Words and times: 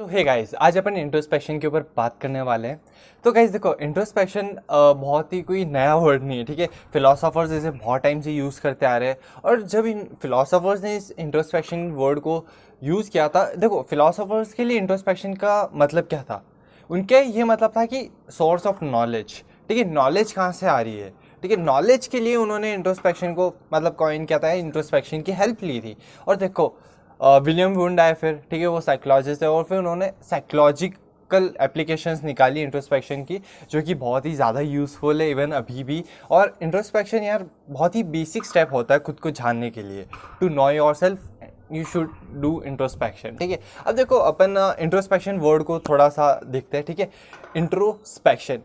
तो 0.00 0.06
hey 0.06 0.22
guys 0.24 0.54
आज 0.56 0.76
अपन 0.78 0.96
introspection 0.96 1.58
के 1.58 1.66
ऊपर 1.66 1.80
बात 1.96 2.16
करने 2.20 2.42
वाले 2.42 2.68
हैं। 2.68 2.80
तो 3.24 3.32
गाइस 3.32 3.50
देखो 3.50 3.74
इंट्रोस्पेक्शन 3.82 4.48
बहुत 4.70 5.32
ही 5.32 5.40
कोई 5.42 5.64
नया 5.64 5.96
वर्ड 5.96 6.22
नहीं 6.22 6.38
है, 6.38 6.44
ठीक 6.44 6.58
है? 6.58 6.68
फिलोसोफर्स 6.92 7.52
इसे 7.52 7.70
बहुत 7.70 8.02
टाइम 8.02 8.20
से 8.20 8.32
यूज़ 8.32 8.60
करते 8.60 8.86
आ 8.86 8.96
रहे 8.96 9.08
हैं। 9.08 9.16
और 9.44 9.62
जब 9.62 9.86
इन 9.86 10.02
फिलोसोफर्स 10.22 10.82
ने 10.82 10.96
इस 10.96 11.10
इंट्रोस्पेक्शन 11.10 11.86
वर्ड 11.90 12.20
को 12.20 12.44
यूज़ 12.82 13.10
किया 13.10 13.28
था, 13.28 13.44
देखो 13.52 13.82
फिलोसोफर्स 13.90 14.52
के 14.52 14.64
लिए 14.64 14.78
इंट्रोस्पेक्शन 14.78 15.34
का 15.34 15.70
मतलब 15.74 16.04
क्या 16.04 16.22
था? 16.22 16.42
उनके 16.90 17.20
ये 17.20 17.44
मतलब 17.44 17.72
था 17.76 17.84
कि 17.84 18.08
सोर्स 18.30 18.66
ऑफ़ 18.66 18.84
नॉलेज 18.84 19.42
ठीक 19.68 19.78
है? 19.78 19.84
नॉलेज 19.84 20.32
कहाँ 20.32 20.52
से 20.52 20.66
आ 20.66 20.80
रही 20.80 20.98
है? 20.98 21.12
ठीक 21.42 21.50
है 21.50 21.56
नॉलेज 21.56 22.06
के 22.06 22.20
लिए 22.20 22.36
उन्होंने 22.36 22.72
इंट्रोस्पेक्शन 22.74 23.34
को 23.34 23.54
मतलब 23.74 23.94
कॉइन 23.96 24.24
क्या 24.26 24.38
था 24.38 24.52
इंट्रोस्पेक्शन 24.54 25.20
की 25.20 25.32
हेल्प 25.32 25.62
ली 25.62 25.80
थी। 25.80 25.96
और 26.28 26.36
देखो 26.36 26.74
विलियम 27.20 27.74
वुंड 27.74 28.00
आए 28.00 28.14
फिर, 28.14 28.34
ठीक 28.50 28.60
है, 28.60 28.66
वो 28.66 28.80
साइकोलॉजिस्ट 28.80 29.42
है 29.42 29.50
और 29.50 29.64
फिर 29.64 29.78
उन्होंने 29.78 30.10
साइकोलॉजिकल 30.22 31.50
एप्लीकेशंस 31.60 32.22
निकाली 32.24 32.62
इंट्रोस्पेक्शन 32.62 33.24
की, 33.24 33.40
जो 33.70 33.82
कि 33.82 33.94
बहुत 33.96 34.26
ही 34.26 34.34
ज़्यादा 34.34 34.60
यूज़फुल 34.60 35.20
है 35.22 35.30
इवन 35.30 35.52
अभी 35.52 35.84
भी। 35.84 36.02
और 36.30 36.56
इंट्रोस्पेक्शन 36.62 37.22
यार 37.22 37.46
बहुत 37.68 37.96
ही 37.96 38.02
बेसिक 38.14 38.44
स्टेप 38.44 38.72
होता 38.72 38.94
है 38.94 39.00
खुद 39.00 39.20
को 39.20 39.30
जानने 39.32 39.70
के 39.70 39.82
लिए। 39.82 40.06
To 40.40 40.48
know 40.50 40.70
yourself 40.94 41.28
you 41.72 41.84
should 41.84 42.10
do 42.32 42.60
introspection 42.66 43.36
ठीक 43.36 43.50
है। 43.50 43.58
अब 43.86 43.94
देखो, 43.96 44.16
अपन 44.16 44.76
इंट्रोस्पेक्शन 44.80 45.38
वर्ड 45.38 45.62
को 45.62 45.78
थोड़ा 45.80 46.08
सा 46.08 46.32
देखते 46.44 46.76
हैं, 46.76 46.86
ठीक 46.86 47.00
है। 47.00 47.10
इंट्रोस्पेक्शन 47.56 48.62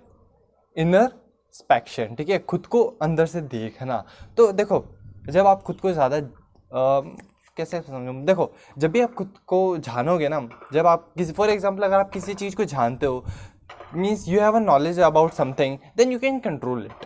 इनर 0.76 1.12
स्पेक्शन 1.56 2.16
ठीक 2.16 2.30
है। 2.30 2.40
खुद 2.40 2.66
को 2.66 2.84
अंदर 3.02 3.26
से 3.26 3.42
देखना। 3.44 4.04
तो 4.38 4.52
देखो, 4.54 4.84
जब 5.28 5.48
आप 5.48 5.62
खुद 5.64 5.80
को 5.80 5.92
ज़्यादा 5.92 6.18
कैसे 7.58 7.82
समझो? 7.82 8.14
देखो, 8.26 8.52
जब 8.78 8.92
भी 8.92 9.02
आप 9.02 9.14
खुद 9.14 9.34
को 9.48 9.78
जानोगे 9.80 10.30
ना, 10.30 10.48
जब 10.74 10.88
आप 10.88 11.12
किसी 11.18 11.34
फॉर 11.34 11.50
एग्ज़ाम्पल 11.50 11.84
अगर 11.84 11.96
आप 11.96 12.10
किसी 12.12 12.34
चीज़ 12.36 12.56
को 12.56 12.66
जानते 12.66 13.06
हो 13.06 13.26
means 13.96 14.28
you 14.28 14.40
have 14.42 14.56
a 14.56 14.60
knowledge 14.62 15.00
about 15.02 15.32
something 15.34 15.78
then 15.98 16.12
you 16.12 16.20
can 16.20 16.40
control 16.40 16.86
it 16.86 17.06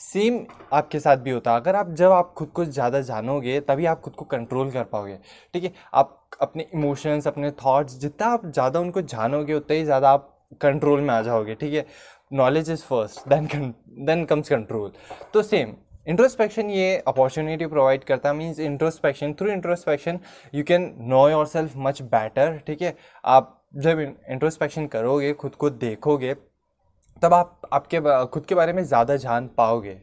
same 0.00 0.38
आपके 0.72 0.98
साथ 1.00 1.16
भी 1.16 1.30
होता। 1.30 1.52
है 1.52 1.60
अगर 1.60 1.76
आप, 1.76 1.90
जब 1.90 2.12
आप 2.12 2.32
खुद 2.36 2.48
को 2.48 2.64
ज़्यादा 2.64 3.00
जानोगे, 3.02 3.58
तभी 3.60 3.86
आप 3.86 4.00
खुद 4.00 4.14
को 4.14 4.24
कंट्रोल 4.26 4.70
कर 4.70 4.84
पाओगे। 4.84 5.18
ठीक 5.54 5.64
है? 5.64 5.72
आप 5.94 6.20
अपने 6.40 6.66
इमोशंस 6.74 7.26
अपने 7.26 7.50
थॉट्स 7.60 7.98
जितना 8.00 8.26
आप 8.28 8.46
ज़्यादा 8.46 8.80
उनको 8.80 9.02
जानोगे, 9.02 9.54
उतना 9.54 9.76
ही 9.76 9.84
ज़्यादा 9.84 10.10
आप 10.10 10.28
कंट्रोल 10.60 11.00
में 11.00 11.14
आ 11.14 11.20
जाओगे। 11.22 11.54
ठीक 11.54 11.74
है? 11.74 11.86
Knowledge 12.32 12.70
is 12.70 12.82
first 12.82 13.28
then 13.28 13.72
then 14.00 14.24
comes 14.24 14.48
control 14.48 14.92
तो 15.34 15.42
सेम 15.42 15.74
इंट्रोस्पेक्शन 16.06 16.70
ये 16.70 16.96
अपॉर्चुनिटी 17.08 17.66
प्रोवाइड 17.66 18.04
करता 18.04 18.28
है 18.28 18.34
means 18.36 18.60
introspection 18.60 19.32
through 19.34 19.50
introspection 19.50 20.18
you 20.54 20.64
can 20.64 20.94
know 21.08 21.28
yourself 21.46 21.72
much 21.78 22.02
better 22.04 22.58
ठीक 22.66 22.82
है? 22.82 22.94
आप 23.24 23.58
जब 23.76 24.00
इंट्रोस्पेक्शन 24.00 24.86
करोगे, 24.86 25.32
खुद 25.34 25.54
को 25.54 25.70
देखोगे, 25.70 26.34
तब 27.22 27.34
आप, 27.34 27.60
आपके 27.72 28.00
खुद 28.26 28.46
के 28.46 28.54
बारे 28.54 28.72
में 28.72 28.82
ज़्यादा 28.84 29.16
जान 29.16 29.46
पाओगे। 29.56 30.00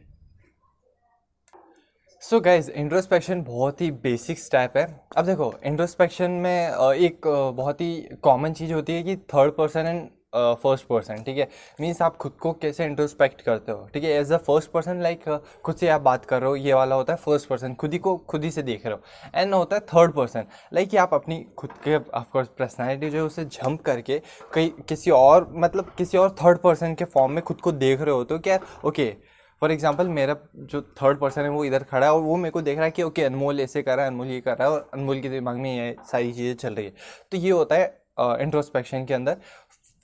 सो 2.22 2.40
गाइज़ 2.40 2.70
इंट्रोस्पेक्शन 2.70 3.42
बहुत 3.42 3.80
ही 3.80 3.90
बेसिक 3.90 4.38
स्टेप 4.38 4.76
है। 4.76 4.86
अब 5.16 5.26
देखो 5.26 5.52
इंट्रोस्पेक्शन 5.64 6.30
में 6.30 6.68
एक 6.86 7.26
बहुत 7.56 7.80
ही 7.80 8.00
कॉमन 8.22 8.52
चीज़ 8.52 8.72
होती 8.72 8.92
है 8.92 9.02
कि 9.02 9.16
third 9.34 9.52
person 9.52 9.86
and 9.86 10.08
first 10.32 10.86
person 10.86 11.22
ठीक 11.22 11.38
है? 11.38 11.48
मीन्स 11.80 12.02
आप 12.02 12.16
खुद 12.16 12.32
को 12.40 12.52
कैसे 12.52 12.84
इंट्रोस्पेक्ट 12.84 13.40
करते 13.42 13.72
हो 13.72 13.88
ठीक 13.94 14.04
है? 14.04 14.10
As 14.10 14.32
a 14.32 14.36
first 14.38 14.70
person 14.70 15.00
like 15.02 15.24
खुद 15.64 15.76
से 15.76 15.88
आप 15.88 16.00
बात 16.00 16.24
कर 16.24 16.40
रहे 16.40 16.50
हो 16.50 16.56
ये 16.56 16.74
वाला 16.74 16.96
होता 16.96 17.12
है 17.12 17.18
फ़र्स्ट 17.18 17.48
पर्सन 17.48 17.74
खुद 17.74 17.92
ही 17.92 17.98
को 17.98 18.16
खुद 18.28 18.44
ही 18.44 18.50
से 18.50 18.62
देख 18.62 18.86
रहे 18.86 18.94
हो। 18.94 19.40
एंड 19.40 19.54
होता 19.54 19.76
है 19.76 19.80
थर्ड 19.86 20.12
पर्सन 20.12 20.44
लाइक 20.72 20.94
आप 20.96 21.14
अपनी 21.14 21.44
खुद 21.58 21.72
के 21.84 21.96
ऑफकोर्स 21.96 22.48
पर्सनैलिटी 22.58 23.10
जो 23.10 23.18
है 23.18 23.24
उसे 23.24 23.44
जंप 23.46 23.82
करके 23.82 24.20
कई 24.54 24.72
किसी 24.88 25.10
और 25.10 25.50
मतलब 25.56 25.92
किसी 25.98 26.18
और 26.18 26.30
थर्ड 26.42 26.58
पर्सन 26.58 26.94
के 26.94 27.04
फॉर्म 27.06 27.32
में 27.32 27.42
खुद 27.44 27.60
को 27.60 27.72
देख 27.72 28.00
रहे 28.00 28.14
हो 28.14 28.24
तो 28.24 28.38
क्या 28.38 28.58
ओके 28.84 29.14
फॉर 29.62 29.72
एग्ज़ाम्पल 29.72 30.08
मेरा 30.08 30.36
जो 30.56 30.80
थर्ड 31.02 31.18
पर्सन 31.20 31.42
है 31.42 31.48
वो 31.50 31.64
इधर 31.64 31.82
खड़ा 31.82 32.06
है 32.06 32.12
और 32.12 32.20
वो 32.20 32.36
मेरे 32.36 32.50
को 32.50 32.62
देख 32.62 32.76
रहा 32.76 32.84
है 32.84 32.90
कि 32.90 33.02
ओके 33.02 33.24
अनमोल 33.24 33.60
ऐसे 33.60 33.82
कर 33.82 33.96
रहा 33.96 34.04
है 34.04 34.10
अनमोल 34.10 34.26
ये 34.26 34.40
कर 34.40 34.56
रहा 34.56 34.68
है 34.68 34.74
और 34.74 34.88
अनमोल 34.94 35.20
के 35.20 35.28
दिमाग 35.28 35.56
में 35.56 35.74
ये 35.76 35.94
सारी 36.12 36.32
चीज़ें 36.32 36.54
चल 36.56 36.74
रही 36.74 36.86
है। 36.86 36.92
तो 37.32 37.36
ये 37.36 37.50
होता 37.50 37.76
है 37.76 37.98
इंट्रोस्पेक्शन 38.20 39.00
uh, 39.00 39.06
के 39.08 39.14
अंदर। 39.14 39.36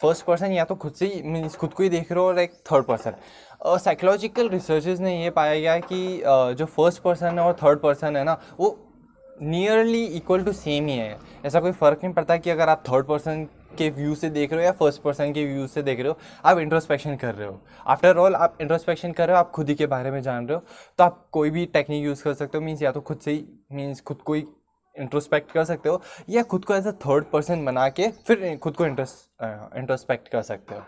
फ़र्स्ट 0.03 0.25
पर्सन 0.25 0.53
या 0.53 0.65
तो 0.65 0.75
खुद 0.75 0.93
से 0.93 1.07
ही 1.07 1.23
मीन्स 1.23 1.57
खुद 1.57 1.73
को 1.73 1.83
ही 1.83 1.89
देख 1.89 2.13
रहे 2.13 2.21
हो 2.21 2.27
और 2.27 2.39
एक 2.39 2.55
थर्ड 2.73 2.85
पर्सन 2.85 3.15
साइकोलॉजिकल 3.67 4.49
रिसर्चेज 4.49 5.01
ने 5.01 5.23
ये 5.23 5.31
पाया 5.31 5.55
गया 5.61 5.79
कि 5.79 6.19
uh, 6.19 6.53
जो 6.59 6.65
फ़र्स्ट 6.67 7.03
पर्सन 7.03 7.39
है 7.39 7.45
और 7.45 7.53
थर्ड 7.63 7.79
पर्सन 7.81 8.17
है 8.17 8.25
ना 8.25 8.41
वो 8.61 8.79
नियरली 9.43 10.05
इक्वल 10.07 10.43
टू 10.45 10.53
सेम 10.53 10.87
ही 10.87 10.97
है. 10.97 11.19
ऐसा 11.47 11.61
कोई 11.61 11.73
फ़र्क 11.73 12.05
नहीं 12.05 12.15
पड़ता 12.15 12.37
कि 12.37 12.51
अगर 12.51 12.69
आप 12.69 12.83
थर्ड 12.89 13.07
पर्सन 13.07 13.45
के 13.79 13.89
व्यू 13.91 14.15
से 14.15 14.29
देख 14.31 14.53
रहे 14.53 14.61
हो 14.61 14.65
या 14.67 14.73
फ़र्स्ट 14.73 15.03
पर्सन 15.03 15.33
के 15.33 15.45
व्यू 15.47 15.67
से 15.67 15.83
देख 15.83 15.99
रहे 16.01 16.09
हो 16.09 16.19
आप 16.45 16.59
इंट्रोस्पेक्शन 16.59 17.17
कर 17.17 17.35
रहे 17.35 17.49
हो. 17.49 17.61
आफ्टर 17.87 18.17
ऑल 18.17 18.35
आप 18.35 18.57
इंट्रोस्पेक्शन 18.61 19.13
कर 19.13 19.27
रहे 19.27 19.37
हो 19.37 19.41
आप 19.41 19.51
खुद 19.51 19.69
ही 19.69 19.75
के 19.75 19.87
बारे 19.87 20.11
में 20.11 20.21
जान 20.23 20.47
रहे 20.47 20.55
हो 20.55 20.63
तो 20.99 21.05
आप 21.05 21.27
कोई 21.33 21.51
भी 21.51 21.67
टेक्निक 21.67 22.05
यूज़ 22.05 22.23
कर 22.25 22.35
सकते 22.35 22.59
हो 22.59 22.65
मीन्स 22.65 22.83
या 22.83 22.93
तो 22.93 23.01
खुद 23.01 23.19
से 23.19 23.31
ही 23.31 23.45
मीन्स 23.73 24.01
खुद 24.01 24.17
को 24.17 24.35
ही 24.35 24.45
इंट्रोस्पेक्ट 24.99 25.53
कर 25.53 25.65
सकते 25.65 25.89
हो 25.89 26.01
या 26.29 26.43
खुद 26.43 26.65
को 26.65 26.75
एज 26.75 26.87
अ 26.87 26.93
थर्ड 27.07 27.25
पर्सन 27.25 27.65
बना 27.65 27.89
के 27.89 28.09
फिर 28.27 28.57
खुद 28.57 28.77
को 28.77 28.87
इंट्रोस्पेक्ट 28.87 30.29
कर 30.29 30.43
सकते 30.43 30.75
हो। 30.75 30.83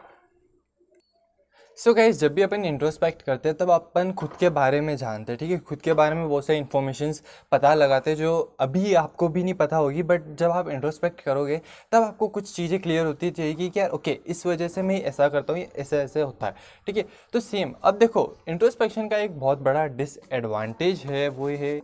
सो 1.79 1.91
so 1.91 1.97
गाइज़ 1.97 2.19
जब 2.19 2.33
भी 2.35 2.43
अपन 2.43 2.65
इंट्रोस्पेक्ट 2.65 3.21
करते 3.23 3.49
हैं 3.49 3.57
तब 3.59 3.71
अपन 3.71 4.11
खुद 4.13 4.31
के 4.41 4.49
बारे 4.49 4.81
में 4.81 4.97
जानते 4.97 5.33
हैं 5.33 5.39
ठीक 5.39 5.51
है? 5.51 5.59
खुद 5.59 5.81
के 5.81 5.93
बारे 5.93 6.15
में 6.15 6.29
बहुत 6.29 6.47
सारी 6.47 6.59
इन्फॉर्मेशन 6.59 7.13
पता 7.53 7.75
लगाते 7.75 8.11
हैं 8.11 8.19
जो 8.19 8.57
अभी 8.61 8.95
आपको 8.95 9.29
भी 9.29 9.45
नहीं 9.45 9.55
पता 9.55 9.77
होगी 9.77 10.03
बट 10.03 10.35
जब 10.39 10.51
आप 10.51 10.69
इंट्रोस्पेक्ट 10.69 11.21
करोगे 11.21 11.61
तब 11.93 12.03
आपको 12.03 12.29
कुछ 12.29 12.55
चीज़ें 12.57 12.81
क्लियर 12.83 13.07
होती 13.07 13.31
जाएगी 13.31 13.69
कि 13.71 13.81
यार 13.81 13.91
ओके 13.91 14.19
इस 14.27 14.45
वजह 14.47 14.69
से 14.69 14.83
मैं 14.83 15.01
ऐसा 15.03 15.29
करता 15.29 15.53
हूँ 15.53 15.61
ऐसे 15.77 15.99
ऐसे 15.99 16.23
होता 16.23 16.47
है 16.47 16.55
ठीक 16.87 16.97
है? 16.97 17.05
तो 17.33 17.41
सेम 17.41 17.75
अब 17.83 17.99
देखो 17.99 18.37
इंट्रोस्पेक्शन 18.49 19.09
का 19.09 19.19
एक 19.19 19.39
बहुत 19.41 19.59
बड़ा 19.59 19.87
डिसएडवांटेज 19.87 21.03
है 21.07 21.29
वो 21.29 21.49
है 21.49 21.81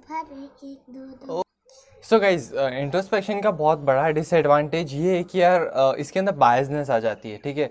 सो 2.05 2.19
गाइज़ 2.21 2.55
इंट्रोस्पेक्शन 2.55 3.41
का 3.41 3.51
बहुत 3.51 3.79
बड़ा 3.81 4.09
डिसएडवांटेज 4.11 4.93
ये 4.95 5.17
है 5.17 5.23
कि 5.25 5.41
यार 5.41 5.61
uh, 5.61 5.95
इसके 6.01 6.19
अंदर 6.19 6.33
बायसनेस 6.33 6.91
आ 6.91 6.99
जाती 6.99 7.31
है 7.31 7.37
ठीक 7.45 7.59
है? 7.59 7.71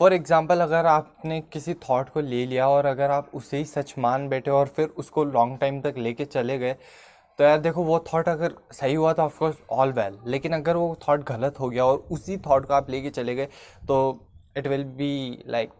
फॉर 0.00 0.12
एग्ज़ाम्पल 0.12 0.60
अगर 0.60 0.86
आपने 0.86 1.40
किसी 1.52 1.74
थॉट 1.88 2.08
को 2.08 2.20
ले 2.20 2.44
लिया 2.46 2.68
और 2.68 2.86
अगर 2.86 3.10
आप 3.10 3.30
उसे 3.34 3.56
ही 3.56 3.64
सच 3.64 3.94
मान 3.98 4.28
बैठे 4.28 4.50
और 4.50 4.66
फिर 4.76 4.86
उसको 4.98 5.24
लॉन्ग 5.24 5.58
टाइम 5.60 5.80
तक 5.80 5.98
लेके 5.98 6.24
चले 6.24 6.58
गए 6.58 6.72
तो 7.38 7.44
यार 7.44 7.58
देखो 7.58 7.84
वो 7.84 7.98
थॉट 8.12 8.28
अगर 8.28 8.54
सही 8.72 8.94
हुआ 8.94 9.12
तो 9.12 9.22
ऑफकोर्स 9.22 9.56
ऑल 9.70 9.92
वेल 9.92 10.18
लेकिन 10.26 10.52
अगर 10.52 10.76
वो 10.76 10.96
थॉट 11.08 11.24
गलत 11.28 11.60
हो 11.60 11.70
गया 11.70 11.84
और 11.84 11.98
उसी 12.10 12.36
थॉट 12.46 12.66
को 12.66 12.74
आप 12.74 12.90
लेके 12.90 13.10
चले 13.10 13.34
गए 13.34 13.48
तो 13.88 14.00
it 14.56 14.66
will 14.66 14.84
be 14.96 15.42
like 15.46 15.72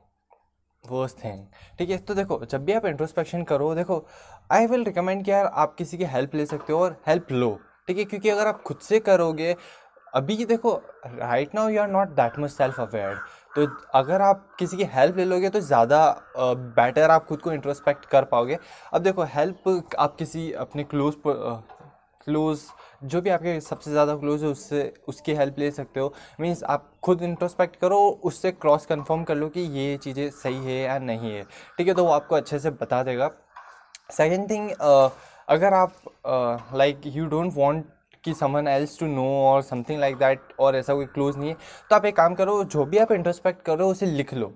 worst 0.84 1.24
thing 1.24 1.44
ठीक 1.78 1.90
है? 1.90 1.98
तो 1.98 2.14
देखो 2.14 2.44
जब 2.44 2.64
भी 2.64 2.72
आप 2.72 2.86
इंट्रोस्पेक्शन 2.86 3.42
करो 3.42 3.74
देखो 3.74 4.06
आई 4.52 4.66
विल 4.66 4.84
रिकमेंड 4.84 5.24
कि 5.24 5.30
यार 5.30 5.46
आप 5.46 5.74
किसी 5.74 5.98
की 5.98 6.04
हेल्प 6.14 6.34
ले 6.34 6.46
सकते 6.46 6.72
हो 6.72 6.80
और 6.80 7.02
हेल्प 7.08 7.32
लो. 7.32 7.58
ठीक 7.88 7.98
है, 7.98 8.04
क्योंकि 8.04 8.28
अगर 8.28 8.46
आप 8.46 8.62
खुद 8.62 8.78
से 8.80 9.00
करोगे, 9.00 9.56
अभी 10.14 10.44
देखो 10.46 10.74
right 11.06 11.54
now 11.54 11.68
you 11.68 11.80
are 11.82 11.88
not 11.90 12.08
that 12.16 12.38
much 12.38 12.50
self 12.50 12.80
aware 12.80 13.14
तो 13.56 13.66
अगर 13.94 14.22
आप 14.22 14.46
किसी 14.58 14.76
की 14.76 14.84
हेल्प 14.92 15.16
ले 15.16 15.24
लोगे 15.24 15.48
तो 15.50 15.60
ज़्यादा 15.62 16.04
बेटर 16.36 17.10
आप 17.10 17.26
खुद 17.26 17.40
को 17.40 17.52
इंट्रोस्पेक्ट 17.52 18.04
कर 18.06 18.24
पाओगे. 18.24 18.58
अब 18.92 19.02
देखो 19.02 19.22
हेल्प 19.24 19.94
आप 19.98 20.14
किसी, 20.16 20.52
अपने 20.54 20.84
क्लोज 20.84 21.14
क्लोज 21.26 22.60
जो 23.04 23.20
भी 23.20 23.30
आपके 23.30 23.60
सबसे 23.60 23.90
ज़्यादा 23.90 24.14
क्लोज 24.16 24.42
है, 24.42 24.48
उससे, 24.48 24.92
उसकी 25.08 25.34
हेल्प 25.34 25.58
ले 25.58 25.70
सकते 25.70 26.00
हो. 26.00 26.12
मीन्स 26.40 26.62
आप 26.64 26.90
खुद 27.02 27.22
इंट्रोस्पेक्ट 27.22 27.76
करो, 27.76 27.98
उससे 28.24 28.52
क्रॉस 28.52 28.86
कंफर्म 28.86 29.24
कर 29.24 29.34
लो 29.36 29.48
कि 29.48 29.60
ये 29.60 29.96
चीज़ें 29.96 30.28
सही 30.32 30.64
है 30.64 30.80
या 30.82 30.98
नहीं 31.00 31.32
है. 31.32 31.42
ठीक 31.78 31.88
है 31.88 31.94
तो 31.94 32.04
वो 32.04 32.10
आपको 32.12 32.36
अच्छे 32.36 32.58
से 32.58 32.70
बता 32.72 33.02
देगा. 33.02 33.30
सेकेंड 34.12 34.48
थिंग 34.50 34.70
अगर 35.52 35.74
आप 35.74 36.70
लाइक 36.74 37.00
यू 37.06 37.26
डोंट 37.28 37.52
वांट 37.54 37.84
कि 38.24 38.34
समन 38.34 38.68
एल्स 38.68 38.98
टू 38.98 39.06
नो 39.06 39.24
और 39.46 39.62
समथिंग 39.62 40.00
लाइक 40.00 40.16
दैट 40.16 40.52
और 40.60 40.76
ऐसा 40.76 40.94
कोई 40.94 41.06
क्लोज 41.06 41.36
नहीं 41.36 41.48
है 41.48 41.56
तो 41.90 41.96
आप 41.96 42.04
एक 42.04 42.16
काम 42.16 42.34
करो, 42.34 42.62
जो 42.64 42.84
भी 42.84 42.98
आप 42.98 43.12
इंट्रोस्पेक्ट 43.12 43.62
करो, 43.64 43.88
उसे 43.88 44.06
लिख 44.06 44.34
लो। 44.34 44.52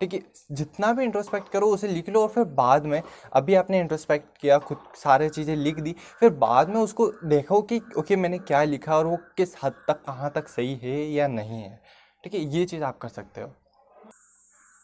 ठीक 0.00 0.14
है? 0.14 0.20
जितना 0.52 0.92
भी 0.92 1.04
इंट्रोस्पेक्ट 1.04 1.48
करो, 1.48 1.66
उसे 1.66 1.88
लिख 1.88 2.08
लो 2.08 2.22
और 2.22 2.28
फिर 2.28 2.44
बाद 2.54 2.86
में, 2.86 3.02
अभी 3.32 3.54
आपने 3.54 3.80
इंट्रोस्पेक्ट 3.80 4.38
किया, 4.40 4.58
खुद 4.58 4.78
सारे 4.96 5.28
चीज़ें 5.28 5.54
लिख 5.56 5.80
दी, 5.80 5.94
फिर 6.20 6.30
बाद 6.30 6.68
में 6.68 6.80
उसको 6.80 7.06
देखो 7.26 7.62
कि 7.62 7.80
ओके 7.98 8.16
मैंने 8.16 8.38
क्या 8.40 8.62
लिखा 8.64 8.96
और 8.96 9.06
वो 9.06 9.18
किस 9.36 9.56
हद 9.62 9.74
तक, 9.88 10.02
कहाँ 10.06 10.30
तक 10.34 10.48
सही 10.48 10.74
है 10.82 11.00
या 11.10 11.28
नहीं 11.28 11.62
है। 11.62 11.80
ठीक 12.24 12.34
है? 12.34 12.40
ये 12.40 12.64
चीज़ 12.64 12.84
आप 12.84 12.98
कर 12.98 13.08
सकते 13.08 13.40
हो। 13.40 13.52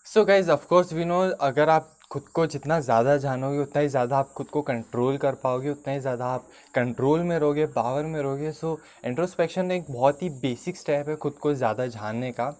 So 0.06 0.24
guys 0.24 0.50
of course 0.50 0.92
we 0.92 1.04
know 1.04 1.20
अगर 1.40 1.68
आप 1.68 1.96
खुद 2.10 2.22
को 2.34 2.46
जितना 2.46 2.78
ज़्यादा 2.80 3.16
जानोगे, 3.16 3.58
उतना 3.58 3.82
ही 3.82 3.88
ज़्यादा 3.88 4.18
आप 4.18 4.32
खुद 4.32 4.46
को 4.46 4.62
कंट्रोल 4.62 5.16
कर 5.18 5.34
पाओगे, 5.42 5.70
उतना 5.70 5.92
ही 5.92 6.00
ज़्यादा 6.00 6.26
आप 6.26 6.46
कंट्रोल 6.74 7.20
में 7.20 7.38
रहोगे 7.38 7.66
पावर 7.68 8.04
में 8.04 8.20
रहोगे। 8.20 8.52
सो 8.52 8.78
इंट्रोस्पेक्शन 9.04 9.70
एक 9.72 9.84
बहुत 9.90 10.22
ही 10.22 10.30
बेसिक 10.40 10.76
स्टेप 10.76 11.08
है 11.08 11.16
खुद 11.16 11.32
को 11.34 11.54
ज़्यादा 11.54 11.86
जानने 11.88 12.30
का। 12.32 12.50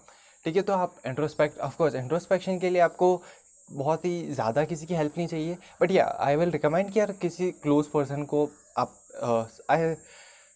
ठीक 0.45 0.55
है 0.55 0.61
तो 0.61 0.73
आप 0.73 0.95
इंट्रोस्पेक्ट 1.07 1.59
ऑफकोर्स 1.59 1.95
इंट्रोस्पेक्शन 1.95 2.59
के 2.59 2.69
लिए 2.69 2.81
आपको 2.81 3.21
बहुत 3.69 4.05
ही 4.05 4.33
ज़्यादा 4.33 4.63
किसी 4.65 4.85
की 4.85 4.95
हेल्प 4.95 5.17
नहीं 5.17 5.27
चाहिए। 5.27 5.57
बट 5.81 5.91
या 5.91 6.05
आई 6.19 6.35
विल 6.35 6.51
रिकमेंड 6.51 6.91
कि 6.91 6.99
यार 6.99 7.11
किसी 7.21 7.51
क्लोज 7.53 7.87
पर्सन 7.87 8.23
को 8.23 8.49
आप 8.77 8.93
आई 9.69 9.93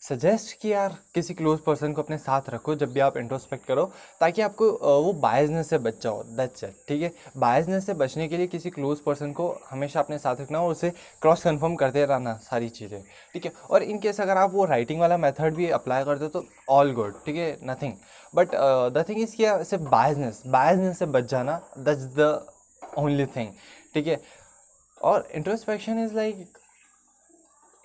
सजेस्ट 0.01 0.51
कि 0.61 0.71
यार 0.71 0.95
किसी 1.15 1.33
क्लोज 1.33 1.59
पर्सन 1.59 1.93
को 1.93 2.01
अपने 2.01 2.17
साथ 2.17 2.49
रखो, 2.49 2.73
जब 2.75 2.91
भी 2.93 2.99
आप 2.99 3.15
इंट्रोस्पेक्ट 3.17 3.65
करो, 3.67 3.85
ताकि 4.19 4.41
आपको 4.41 4.69
वो 5.03 5.13
बायसनेस 5.21 5.69
से 5.69 5.77
बच 5.77 6.01
जाओ 6.03 6.21
दैट्स 6.37 6.63
इट 6.63 6.75
ठीक 6.87 7.01
है? 7.01 7.11
बायसनेस 7.37 7.85
से 7.85 7.93
बचने 7.93 8.27
के 8.27 8.37
लिए 8.37 8.47
किसी 8.47 8.69
क्लोज 8.69 8.99
पर्सन 9.05 9.31
को 9.31 9.47
हमेशा 9.69 9.99
अपने 9.99 10.17
साथ 10.19 10.41
रखना 10.41 10.61
और 10.61 10.71
उसे 10.71 10.89
क्रॉस 11.21 11.43
कन्फर्म 11.43 11.75
करते 11.75 12.05
रहना 12.05 12.33
सारी 12.43 12.69
चीज़ें, 12.69 13.01
ठीक 13.33 13.45
है? 13.45 13.51
और 13.69 13.83
इन 13.83 13.99
केस 13.99 14.21
अगर 14.21 14.37
आप 14.37 14.53
वो 14.53 14.65
राइटिंग 14.65 14.99
वाला 14.99 15.17
मेथड 15.17 15.55
भी 15.55 15.69
अप्लाई 15.71 16.03
करते 16.03 16.23
हो 16.23 16.29
तो 16.29 16.45
ऑल 16.69 16.91
गुड 16.93 17.13
ठीक 17.25 17.35
है? 17.35 17.57
Nothing 17.63 17.93
but 18.33 18.55
the 18.93 19.05
thing 19.09 19.21
is 19.21 19.35
कि 19.35 19.63
सिर्फ़ 19.65 19.83
बायसनेस 19.89 20.41
बायसनेस 20.47 20.99
से 20.99 21.05
बच 21.07 21.29
जाना 21.31 21.59
दैट्स 21.77 22.03
द 22.17 22.45
ओनली 22.97 23.25
थिंग 23.35 23.53
ठीक 23.93 24.07
है? 24.07 24.19
और 25.01 25.27
इंट्रोस्पेक्शन 25.35 26.03
इज़ 26.03 26.13
लाइक 26.15 26.54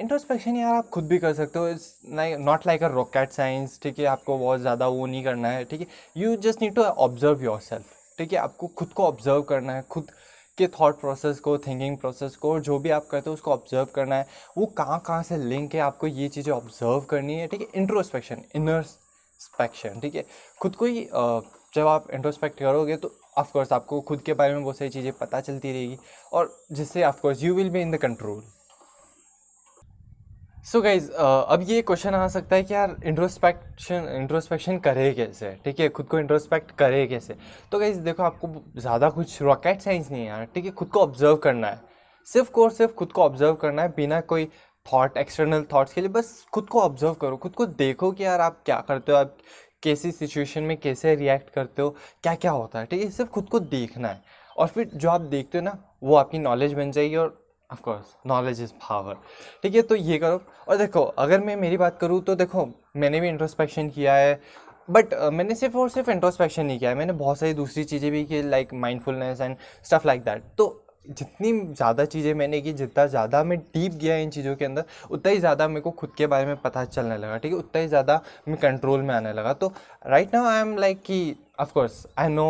इंट्रोस्पेक्शन 0.01 0.57
यार 0.57 0.75
आप 0.75 0.89
खुद 0.89 1.07
भी 1.09 1.19
कर 1.19 1.33
सकते 1.35 1.59
हो। 1.59 1.69
It's 1.69 1.95
not 2.07 2.67
like 2.67 2.83
a 2.83 2.89
rocket 2.89 3.31
science 3.33 3.79
ठीक 3.83 3.99
है? 3.99 4.05
आपको 4.07 4.39
बहुत 4.39 4.61
ज़्यादा 4.61 4.89
वो 4.89 5.07
नहीं 5.07 5.23
करना 5.25 5.49
है, 5.49 5.65
ठीक 5.65 5.81
है? 5.81 5.87
You 6.17 6.35
just 6.39 6.63
need 6.63 6.75
to 6.75 6.83
observe 6.83 7.43
yourself 7.61 7.85
ठीक 8.19 8.33
है? 8.33 8.39
आपको 8.39 8.67
खुद 8.69 8.89
को 8.91 9.07
ऑब्ज़र्व 9.07 9.43
करना 9.43 9.73
है, 9.73 9.83
खुद 9.91 10.11
के 10.59 10.67
थॉट 10.71 11.01
प्रोसेस 11.01 11.39
को 11.41 11.57
थिंकिंग 11.59 11.97
प्रोसेस 11.99 12.37
को 12.37 12.59
जो 12.61 12.79
भी 12.79 12.91
आप 12.91 13.07
करते 13.11 13.31
हो 13.31 13.35
उसको 13.35 13.53
ऑब्ज़र्व 13.53 13.87
करना 13.95 14.17
है। 14.17 14.27
वो 14.59 14.67
कहाँ 14.79 14.99
कहाँ 15.07 15.23
से 15.23 15.37
लिंक 15.39 15.75
है? 15.75 15.81
आपको 15.81 16.07
ये 16.07 16.29
चीज़ें 16.29 16.53
ऑब्ज़र्व 16.53 17.01
करनी 17.11 17.35
है, 17.35 17.47
ठीक 17.47 17.61
है? 17.61 17.67
इंट्रोस्पेक्शन 17.75 18.43
इनर 18.55 18.83
स्पेक्शन 18.83 20.01
ठीक 20.01 20.15
है? 20.15 20.25
खुद 20.61 20.77
को 20.77 20.85
ही 20.87 21.09
जब 21.75 21.87
आप 21.87 22.11
इंट्रोस्पेक्ट 22.11 22.59
करोगे 22.59 22.97
तो 22.97 23.13
ऑफकोर्स 23.39 23.73
आपको 23.73 24.01
खुद 24.03 24.21
के 24.23 24.33
बारे 24.35 24.55
में 24.55 24.63
बहुत 24.63 24.79
सारी 24.79 24.91
चीज़ें 24.91 25.13
पता 25.21 25.41
चलती 25.41 25.73
रहेगी, 25.73 25.99
और 26.33 26.57
जिससे 26.73 27.05
of course 27.05 27.43
you 27.43 27.55
will 27.55 27.71
be 27.71 27.81
in 27.81 27.91
the 27.91 27.99
control 27.99 28.43
so 30.65 30.79
so 30.79 30.85
guys 30.85 31.07
uh, 31.11 31.45
अब 31.49 31.63
ये 31.69 31.81
क्वेश्चन 31.83 32.15
आ 32.15 32.27
सकता 32.29 32.57
है 32.57 32.63
कि 32.63 32.75
यार 32.75 32.95
इंट्रोस्पेक्शन 33.07 34.09
इंट्रोस्पेक्शन 34.17 34.79
करे 34.79 35.11
कैसे? 35.15 35.51
ठीक 35.65 35.81
है 35.81 35.89
खुद 35.89 36.07
को 36.07 36.19
इंट्रोस्पेक्ट 36.19 36.71
करे 36.79 37.07
कैसे? 37.07 37.37
तो 37.73 37.79
गाइज़ 37.79 38.01
देखो 38.01 38.23
आपको 38.23 38.81
ज़्यादा 38.81 39.11
कुछ 39.11 39.41
रॉकेट 39.43 39.81
साइंस 39.81 40.11
नहीं 40.11 40.21
है 40.23 40.29
यार 40.29 40.45
ठीक 40.55 40.65
है? 40.65 40.71
खुद 40.71 40.89
को 40.89 41.01
ऑब्ज़र्व 41.01 41.37
करना 41.37 41.69
है। 41.69 41.81
सिर्फ़ 42.27 42.61
और 42.61 42.71
सिर्फ़ 42.71 42.93
खुद 42.95 43.13
को 43.13 43.23
ऑब्ज़र्व 43.23 43.55
करना 43.55 43.83
है 43.83 43.89
बिना 43.97 44.21
कोई 44.21 44.45
थॉट 44.87 45.17
एक्सटर्नल 45.17 45.63
थाट्स 45.73 45.93
के 45.93 46.01
लिए 46.01 46.11
बस 46.11 46.45
खुद 46.53 46.67
को 46.69 46.81
ऑब्ज़र्व 46.81 47.15
करो। 47.15 47.37
खुद 47.37 47.55
को 47.55 47.67
देखो 47.67 48.13
कि 48.13 48.25
यार 48.25 48.41
आप 48.41 48.63
क्या 48.67 48.81
करते 48.89 49.13
हो 49.13 49.19
आप 49.19 49.37
कैसी 49.83 50.13
सिचुएशन 50.13 50.63
में 50.63 50.77
कैसे 50.77 51.15
रिएक्ट 51.15 51.51
करते 51.55 51.83
हो 51.83 51.97
क्या 52.23 52.35
क्या 52.35 52.51
होता 52.53 52.79
है 52.79 52.87
ठीक 52.87 53.05
है? 53.05 53.11
सिर्फ़ 53.11 53.31
खुद 53.31 53.49
को 53.49 53.61
देखना 53.61 54.09
है। 54.09 54.23
और 54.57 54.67
फिर 54.67 54.91
जो 54.95 55.11
आप 55.11 55.21
देखते 55.21 55.59
हो 55.59 55.65
ना 55.65 55.79
वो 56.03 56.15
आपकी 56.17 56.39
नॉलेज 56.39 56.73
बन 56.75 56.91
जाएगी 56.93 57.17
और 57.17 57.39
ऑफकोर्स 57.73 58.17
नॉलेज 58.27 58.63
इज़ 58.63 58.73
पावर 58.81 59.17
ठीक 59.63 59.75
है 59.75 59.83
तो 59.83 59.95
ये 59.95 60.19
करो। 60.19 60.41
और 60.69 60.77
देखो 60.77 61.03
अगर 61.19 61.41
मैं 61.41 61.57
मेरी 61.57 61.77
बात 61.77 61.99
करूँ 62.01 62.21
तो 62.23 62.35
देखो 62.37 62.69
मैंने 62.97 63.21
भी 63.21 63.29
इंट्रोस्पेक्शन 63.29 63.89
किया 63.91 64.15
है 64.15 64.41
बट 64.89 65.15
uh, 65.15 65.33
मैंने 65.33 65.55
सिर्फ़ 65.55 65.77
और 65.77 65.89
सिर्फ़ 65.91 66.11
इंट्रोस्पेक्शन 66.11 66.67
नहीं 66.67 66.79
किया 66.79 66.91
है। 66.91 66.97
मैंने 66.97 67.13
बहुत 67.15 67.39
सारी 67.39 67.55
दूसरी 67.55 67.85
चीज़ें 67.85 68.11
भी 68.13 68.25
की 68.25 68.43
like 68.43 68.73
mindfulness 68.75 69.41
and 69.41 69.57
stuff 69.85 70.07
like 70.07 70.23
that 70.25 70.43
तो 70.59 70.77
जितनी 71.09 71.53
ज़्यादा 71.53 72.05
चीज़ें 72.05 72.33
मैंने 72.35 72.61
की 72.61 72.73
जितना 72.73 73.07
ज़्यादा 73.07 73.43
मैं 73.45 73.59
डीप 73.59 73.93
गया 73.93 74.17
इन 74.17 74.31
चीज़ों 74.31 74.55
के 74.57 74.65
अंदर 74.65 74.85
उतना 75.11 75.33
ही 75.33 75.39
ज़्यादा 75.39 75.69
मेरे 75.69 75.81
को 75.81 75.91
खुद 75.93 76.11
के 76.19 76.27
बारे 76.27 76.47
में 76.47 76.57
पता 76.57 76.85
चलने 76.85 77.17
लगा 77.19 77.37
ठीक 77.39 77.53
है? 77.53 77.59
उतना 77.59 77.81
ही 77.81 77.89
ज़्यादा 77.89 78.21
मैं 78.49 78.57
कंट्रोल 78.59 79.03
में 79.03 79.15
आने 79.15 79.33
लगा। 79.33 79.53
तो 79.55 79.73
right 80.07 80.35
now 80.35 80.47
I 80.47 80.61
am 80.61 80.77
like 80.79 81.01
कि 81.03 81.37
of course 81.61 82.07
I 82.19 82.29
know 82.29 82.47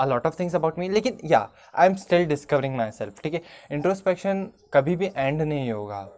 a 0.00 0.06
lot 0.06 0.26
of 0.26 0.38
things 0.38 0.54
about 0.54 0.78
me 0.78 0.88
लेकिन 0.88 1.18
yeah 1.24 1.48
I 1.74 1.86
am 1.86 1.94
still 1.96 2.26
discovering 2.28 2.76
myself 2.90 3.22
ठीक 3.22 3.34
है? 3.34 3.42
इंट्रोस्पेक्शन 3.72 4.48
कभी 4.72 4.96
भी 4.96 5.10
एंड 5.16 5.42
नहीं 5.42 5.70
होगा। 5.72 6.08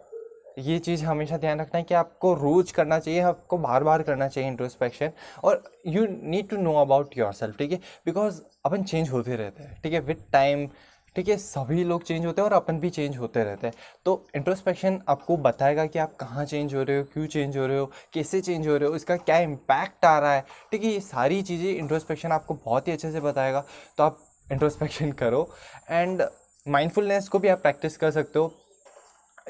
ये 0.59 0.77
चीज़ 0.79 1.03
हमेशा 1.05 1.37
ध्यान 1.37 1.59
रखना 1.61 1.77
है 1.77 1.83
कि 1.83 1.93
आपको 1.93 2.33
रोज 2.33 2.71
करना 2.71 2.97
चाहिए, 2.99 3.19
आपको 3.21 3.57
बार 3.57 3.83
बार 3.83 4.01
करना 4.03 4.27
चाहिए 4.27 4.49
इंट्रोस्पेक्शन 4.49 5.11
और 5.43 5.63
you 5.87 6.05
need 6.09 6.49
to 6.49 6.57
know 6.57 6.73
about 6.81 7.17
yourself 7.33 7.57
ठीक 7.57 7.71
है? 7.71 7.79
बिकॉज़ 8.05 8.41
अपन 8.65 8.83
चेंज 8.83 9.09
होते 9.09 9.35
रहते 9.35 9.63
हैं, 9.63 9.79
ठीक 9.83 9.93
है? 9.93 9.99
विथ 10.01 10.31
टाइम 10.31 10.67
ठीक 11.15 11.27
है 11.27 11.37
सभी 11.37 11.83
लोग 11.83 12.03
चेंज 12.03 12.25
होते 12.25 12.41
हैं 12.41 12.47
और 12.49 12.53
अपन 12.55 12.79
भी 12.79 12.89
चेंज 12.89 13.17
होते 13.17 13.43
रहते 13.43 13.67
हैं। 13.67 13.73
तो 14.05 14.25
इंट्रोस्पेक्शन 14.35 14.99
आपको 15.09 15.37
बताएगा 15.37 15.85
कि 15.85 15.99
आप 15.99 16.15
कहाँ 16.19 16.45
चेंज 16.45 16.75
हो 16.75 16.83
रहे 16.83 16.97
हो 16.97 17.03
क्यों 17.13 17.25
चेंज 17.27 17.57
हो 17.57 17.65
रहे 17.67 17.77
हो 17.79 17.85
कैसे 18.13 18.41
चेंज 18.41 18.67
हो 18.67 18.77
रहे 18.77 18.89
हो 18.89 18.95
इसका 18.95 19.17
क्या 19.17 19.37
इम्पैक्ट 19.39 20.05
आ 20.05 20.17
रहा 20.19 20.33
है। 20.33 20.45
ठीक 20.71 20.83
है 20.83 20.91
ये 20.91 20.99
सारी 21.01 21.41
चीज़ें 21.41 21.69
इंट्रोस्पेक्शन 21.69 22.31
आपको 22.31 22.53
बहुत 22.65 22.87
ही 22.87 22.93
अच्छे 22.93 23.11
से 23.11 23.19
बताएगा। 23.21 23.63
तो 23.97 24.03
आप 24.03 24.19
इंट्रोस्पेक्शन 24.51 25.11
करो 25.19 25.47
एंड 25.91 26.23
माइंडफुलनेस 26.65 27.27
को 27.29 27.39
भी 27.39 27.47
आप 27.47 27.61
प्रैक्टिस 27.61 27.97
कर 27.97 28.11
सकते 28.11 28.39
हो। 28.39 28.53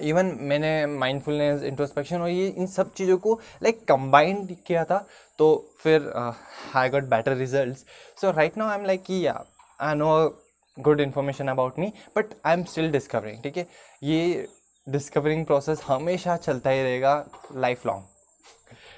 इवन 0.02 0.38
मैंने 0.42 0.86
माइंडफुलनेस 0.90 1.64
इंट्रोस्पेक्शन 1.64 2.22
और 2.22 2.30
ये 2.30 2.48
इन 2.48 2.68
सब 2.68 2.94
चीज़ों 2.94 3.18
को 3.18 3.34
लाइक 3.64 3.76
like, 3.76 3.88
कंबाइंड 3.88 4.56
किया 4.68 4.84
था 4.86 4.98
तो 5.40 5.48
फिर 5.80 6.12
I 6.76 6.90
got 6.90 7.04
better 7.10 7.36
result 7.38 7.78
so 8.22 8.32
right 8.32 8.58
now 8.58 8.70
I 8.70 8.78
am 8.78 8.86
like 8.86 9.04
कि 9.04 9.26
I 9.26 9.96
know 9.96 10.10
good 10.78 11.02
information 11.02 11.48
about 11.48 11.80
me 11.80 11.92
but 12.18 12.34
I 12.46 12.54
am 12.54 12.64
still 12.64 12.92
discovering 12.92 13.42
ठीक 13.44 13.58
है? 13.58 13.68
ये 14.04 14.48
डिस्कवरिंग 14.88 15.46
प्रोसेस 15.46 15.82
हमेशा 15.88 16.36
चलता 16.38 16.70
ही 16.70 16.82
रहेगा 16.84 17.24
लाइफ 17.56 17.86
लॉन्ग 17.86 18.04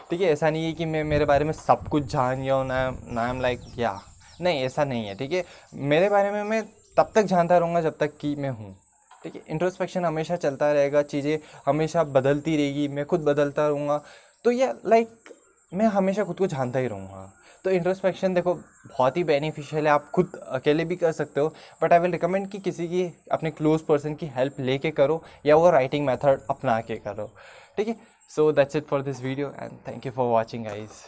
ठीक 0.09 0.21
है, 0.21 0.27
ऐसा 0.27 0.49
नहीं 0.49 0.65
है 0.65 0.73
कि 0.73 0.85
मैं, 0.85 1.03
मेरे 1.03 1.25
बारे 1.25 1.45
में 1.45 1.51
सब 1.53 1.87
कुछ 1.87 2.03
जान 2.03 2.41
गया 2.41 2.55
हूँ, 2.55 2.65
ना 2.67 2.89
ना 3.07 3.29
एम 3.29 3.41
लाइक 3.41 3.61
या 3.77 3.99
नहीं, 4.41 4.63
ऐसा 4.63 4.83
नहीं 4.83 5.05
है, 5.07 5.15
ठीक 5.15 5.31
है? 5.31 5.43
मेरे 5.73 6.09
बारे 6.09 6.31
में 6.31 6.43
मैं 6.43 6.61
तब 6.97 7.11
तक 7.15 7.23
जानता 7.23 7.57
रहूँगा 7.57 7.81
जब 7.81 7.97
तक 7.99 8.17
कि 8.17 8.35
मैं 8.35 8.49
हूँ, 8.49 8.75
ठीक 9.23 9.35
है? 9.35 9.41
इंट्रोस्पेक्शन 9.49 10.05
हमेशा 10.05 10.35
चलता 10.35 10.71
रहेगा, 10.71 11.01
चीज़ें 11.03 11.37
हमेशा 11.65 12.03
बदलती 12.03 12.55
रहेगी, 12.57 12.87
मैं 12.87 13.05
खुद 13.05 13.23
बदलता 13.23 13.67
रहूँगा। 13.67 14.01
तो 14.45 14.51
ये 14.51 14.71
लाइक 14.85 15.33
मैं 15.71 15.85
हमेशा 15.87 16.23
खुद 16.23 16.37
को 16.37 16.47
जानता 16.47 16.79
ही 16.79 16.87
रहूँगा। 16.87 17.31
तो 17.65 17.71
इंट्रोस्पेक्शन 17.71 18.33
देखो, 18.33 18.53
बहुत 18.53 19.15
ही 19.17 19.23
बेनिफिशियल 19.23 19.87
है, 19.87 19.93
आप 19.93 20.09
खुद 20.15 20.35
अकेले 20.35 20.85
भी 20.85 20.95
कर 20.95 21.11
सकते 21.11 21.41
हो 21.41 21.47
बट 21.81 21.93
आई 21.93 21.99
विल 21.99 22.11
रिकमेंड 22.11 22.47
कि 22.49 22.59
किसी 22.59 22.87
की, 22.87 23.05
अपने 23.31 23.51
क्लोज 23.51 23.81
पर्सन 23.83 24.15
की 24.15 24.25
हेल्प 24.35 24.59
लेके 24.59 24.91
करो, 24.91 25.21
या 25.45 25.55
वो 25.55 25.69
राइटिंग 25.71 26.05
मेथड 26.05 26.41
अपना 26.49 26.79
के 26.81 26.95
करो। 26.97 27.29
ठीक 27.77 27.87
है? 27.87 27.95
So 28.29 28.51
that's 28.51 28.75
it 28.75 28.85
for 28.87 29.01
this 29.01 29.21
video 29.21 29.51
and 29.51 29.71
thank 29.87 30.05
you 30.05 30.11
for 30.11 30.27
watching 30.27 30.67
eyes 30.67 31.03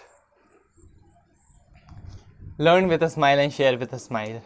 learn 2.60 2.86
with 2.90 3.04
a 3.04 3.08
smile 3.08 3.40
and 3.40 3.52
share 3.52 3.76
with 3.78 3.94
a 3.94 3.98
smile 3.98 4.40